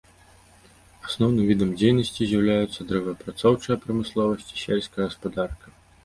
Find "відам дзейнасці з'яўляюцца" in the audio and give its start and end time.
1.49-2.85